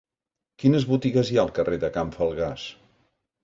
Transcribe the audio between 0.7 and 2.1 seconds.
botigues hi ha al carrer de